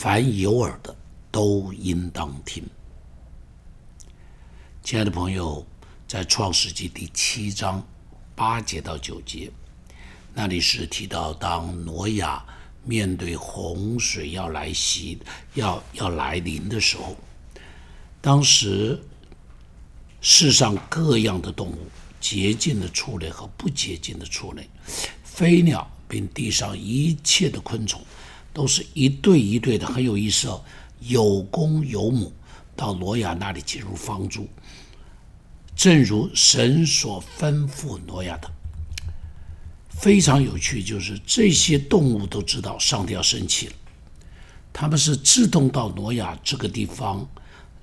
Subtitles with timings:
[0.00, 0.96] 凡有耳的
[1.28, 2.62] 都应当听。
[4.84, 5.66] 亲爱的朋友，
[6.06, 7.84] 在创世纪第七章
[8.36, 9.50] 八节到九节，
[10.32, 12.40] 那里是提到当挪亚
[12.84, 15.18] 面对洪水要来袭、
[15.54, 17.16] 要要来临的时候，
[18.20, 19.02] 当时
[20.20, 21.78] 世上各样的动物，
[22.20, 24.70] 洁净的畜类和不洁净的畜类，
[25.24, 28.00] 飞鸟，并地上一切的昆虫，
[28.58, 30.60] 都是一对一对的，很有意思哦，
[30.98, 32.32] 有公有母，
[32.74, 34.44] 到挪亚那里进入方舟。
[35.76, 38.50] 正如神所吩咐挪亚的，
[39.90, 43.74] 非常有趣，就是这些动物都知道上帝要生气了，
[44.72, 47.24] 他们是自动到挪亚这个地方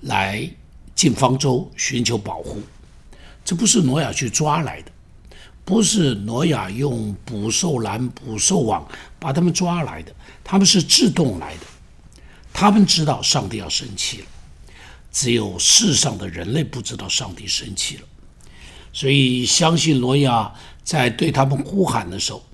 [0.02, 0.46] 来
[0.94, 2.60] 进方舟寻求保护。
[3.42, 4.92] 这不是挪亚去抓来的，
[5.66, 8.88] 不是挪亚用捕兽篮、捕兽网
[9.18, 11.66] 把他们抓来的，他们是自动来的。
[12.52, 14.26] 他们知道上帝要生气了。
[15.10, 18.02] 只有世上的人类不知道上帝生气了，
[18.92, 20.52] 所以相信挪亚
[20.84, 22.44] 在对他们呼喊的时候，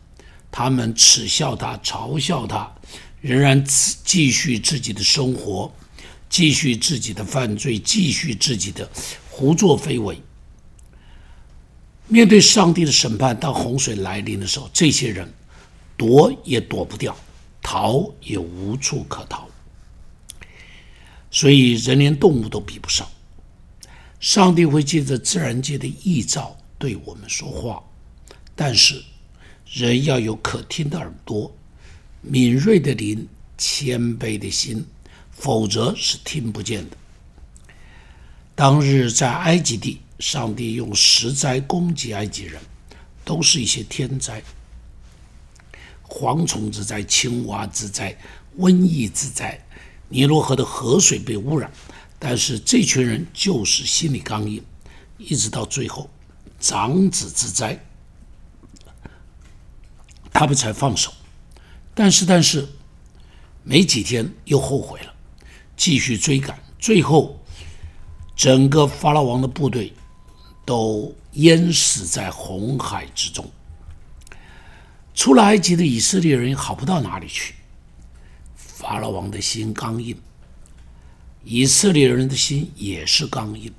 [0.51, 2.73] 他们耻笑他、嘲笑他，
[3.21, 3.65] 仍然
[4.05, 5.73] 继续自己的生活，
[6.31, 8.89] 继续自己的犯罪，继续自己的
[9.29, 10.19] 胡作非为。
[12.13, 15.33] 面对上帝的审判，当洪水来临的时候，这些人
[15.97, 17.17] 躲也躲不掉，
[17.63, 19.49] 逃也无处可逃。
[21.31, 23.09] 所以人连动物都比不上，
[24.21, 27.83] 上帝会借着自然界的异兆对我们说话，
[28.55, 29.03] 但是
[29.73, 31.51] 人要有可听的耳朵、
[32.21, 33.27] 敏锐的灵、
[33.57, 34.85] 谦卑的心，
[35.31, 36.97] 否则是听不见的。
[38.55, 42.62] 当日在埃及地，上帝用十灾攻击埃及人，
[43.25, 44.41] 都是一些天灾：
[46.06, 48.17] 蝗虫之灾、青蛙之灾、
[48.56, 49.61] 瘟疫之灾。
[50.09, 51.69] 尼罗河的河水被污染，
[52.20, 54.62] 但是这群人就是心理刚硬，
[55.19, 56.09] 一直到最后
[56.61, 57.85] 长子之灾，
[60.33, 61.13] 他们才放手。
[61.95, 62.68] 但是，但是
[63.64, 65.13] 没几天又后悔了，
[65.77, 67.45] 继续追赶，最后
[68.36, 69.92] 整个法老王的部队
[70.64, 73.50] 都淹死在红海之中。
[75.14, 77.55] 出了埃及的以色列人好不到哪里去。
[78.55, 80.17] 法老王的心刚硬，
[81.45, 83.73] 以色列人的心也是刚硬。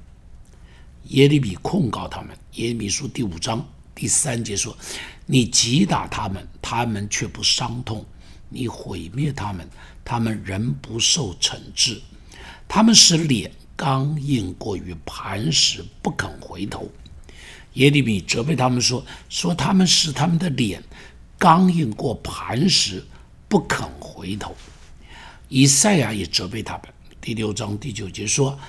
[1.09, 4.77] 耶利米控告他们，耶利米书第五章第三节说
[5.25, 8.05] ：“你击打他们，他们却不伤痛；
[8.47, 9.67] 你毁灭他们，
[10.05, 12.01] 他们仍不受惩治。
[12.67, 16.91] 他们使脸刚硬过于磐石，不肯回头。”
[17.73, 20.83] 耶利米责备他们说：“说他们使他们的脸
[21.37, 23.03] 刚硬过磐石，
[23.47, 24.55] 不肯回头。”
[25.49, 26.83] 以赛亚也责备他们。
[27.19, 28.59] 第六章第九节说：“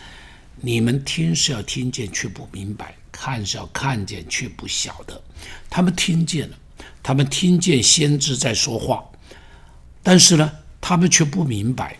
[0.60, 5.22] 你们听是要听见，却不明白；看是要看见，却不晓得。”
[5.69, 6.59] 他们听见了，
[7.03, 9.04] 他们听见先知在说话，
[10.03, 10.50] 但是呢，
[10.81, 11.98] 他们却不明白。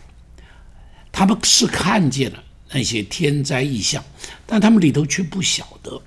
[1.11, 2.43] 他们是看见了
[2.75, 4.03] 那些天灾异象，
[4.45, 6.01] 但他们里头却不晓得。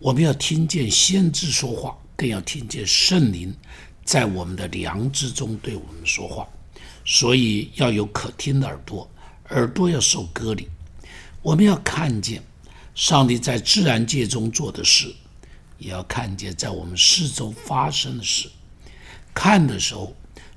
[0.00, 3.54] 我们要听见先知说话，更要听见圣灵
[4.04, 6.44] 在我们的良知中对我们说话。
[7.06, 9.08] 所以要有可听的耳朵，
[9.50, 10.68] 耳朵要受割礼。
[11.42, 12.42] 我们要看见
[12.96, 15.14] 上帝在自然界中做的事，
[15.78, 18.50] 也要看见在我们四周发生的事。
[19.32, 20.12] 看的时候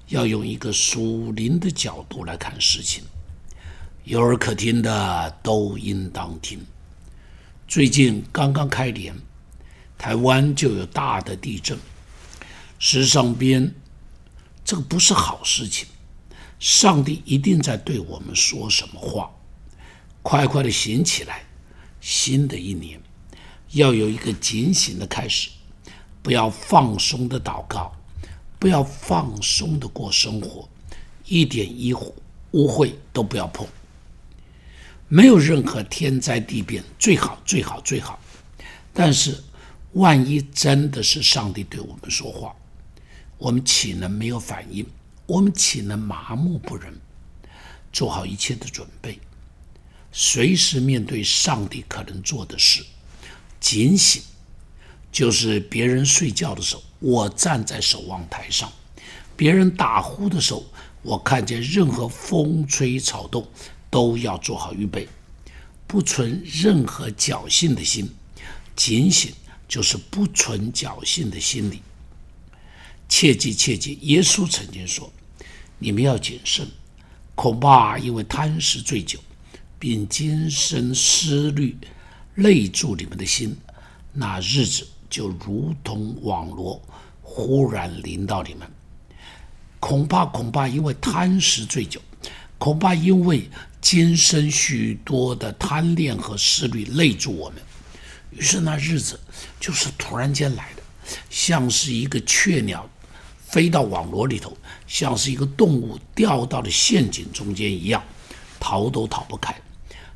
[0.07, 3.03] 要用一个属灵的角度来看事情。
[4.07, 6.65] 有耳可听的都应当听。
[7.67, 9.13] 最近刚刚开年，
[9.97, 11.77] 台湾就有大的地震，
[12.79, 13.69] 时上边，
[14.63, 15.85] 这个不是好事情。
[16.57, 19.29] 上帝一定在对我们说什么话？
[20.21, 21.43] 快快的醒起来！
[21.99, 22.97] 新的一年
[23.71, 25.49] 要有一个警醒的开始，
[26.21, 27.91] 不要放松的祷告，
[28.57, 30.69] 不要放松的过生活，
[31.25, 33.67] 一点一污秽都不要碰。
[35.09, 38.19] 没有任何天灾地变，最好最好最好。
[38.93, 39.41] 但是
[39.93, 42.53] 万一真的是上帝对我们说话，
[43.37, 44.85] 我们岂能没有反应？
[45.25, 46.93] 我们岂能麻木不仁？
[47.93, 49.17] 做好一切的准备，
[50.11, 52.83] 随时面对上帝可能做的事。
[53.59, 54.21] 警醒，
[55.11, 58.69] 就是别人睡觉的时候，我站在守望台上；
[59.35, 60.65] 别人打呼的时候，
[61.01, 63.47] 我看见任何风吹草动，
[63.89, 65.07] 都要做好预备，
[65.85, 68.09] 不存任何侥幸的心。
[68.75, 69.33] 警醒，
[69.67, 71.81] 就是不存侥幸的心理。
[73.09, 73.97] 切记，切记！
[74.01, 75.11] 耶稣曾经说
[75.79, 76.67] ：“你们要谨慎，
[77.35, 79.17] 恐怕因为贪食醉酒，
[79.79, 81.75] 并今生思虑
[82.35, 83.57] 累住你们的心，
[84.13, 86.81] 那日子就如同网罗
[87.21, 88.69] 忽然临到你们。
[89.79, 92.01] 恐怕恐怕因为贪食醉酒，
[92.57, 93.49] 恐怕因为
[93.89, 97.63] 今生许多的贪恋和思虑累住我们，
[98.31, 99.17] 于是那日子
[99.61, 100.83] 就是突然间来的，
[101.29, 102.85] 像是一个雀鸟。
[103.45, 104.57] 飞到网罗里头，
[104.87, 108.03] 像是一个动物掉到了陷阱中间一样，
[108.59, 109.55] 逃都逃不开。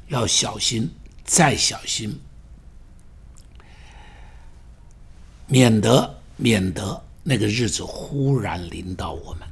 [0.09, 0.91] 要小心，
[1.23, 2.19] 再小心，
[5.47, 9.47] 免得免得那个日子忽然临到我们。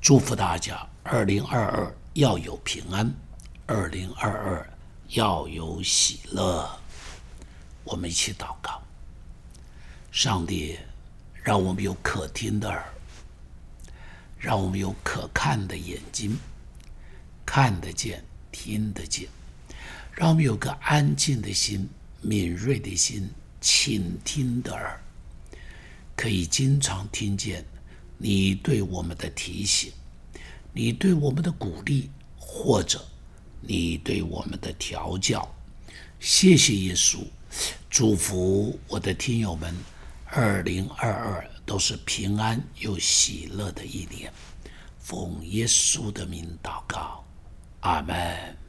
[0.00, 3.12] 祝福大家，二零二二要有平安，
[3.74, 4.70] 二零二二
[5.08, 6.78] 要有喜乐。
[7.84, 8.82] 我们一起祷告，
[10.10, 10.78] 上帝。
[11.42, 12.84] 让我们有可听的耳，
[14.38, 16.38] 让我们有可看的眼睛，
[17.44, 18.22] 看得见、
[18.52, 19.26] 听得见；
[20.12, 21.88] 让我们有个安静的心、
[22.20, 23.28] 敏锐的心、
[23.60, 25.00] 倾听的耳，
[26.14, 27.64] 可以经常听见
[28.18, 29.90] 你对我们的提醒，
[30.72, 32.08] 你对我们的鼓励，
[32.38, 33.04] 或者
[33.62, 35.48] 你对我们的调教。
[36.20, 37.18] 谢谢耶稣，
[37.88, 39.74] 祝福我的听友们。
[40.34, 44.32] 二零二二都是平安又喜乐的一年，
[44.98, 47.22] 奉耶稣的名祷告，
[47.80, 48.61] 阿门。